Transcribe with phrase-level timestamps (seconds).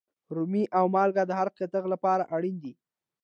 [0.35, 2.73] رومي او مالگه د هر کتغ لپاره اړین دي.